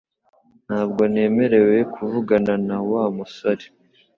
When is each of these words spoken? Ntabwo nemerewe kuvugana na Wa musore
Ntabwo 0.65 1.01
nemerewe 1.13 1.77
kuvugana 1.93 2.53
na 2.67 2.77
Wa 2.89 3.03
musore 3.17 3.65